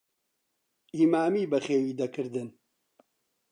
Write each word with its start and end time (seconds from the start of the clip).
ئیمامی 0.97 1.49
بەخێوی 1.51 1.97
دەکردن. 1.99 2.49